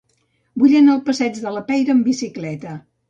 [0.61, 2.75] Vull anar al passeig de la Peira amb bicicleta.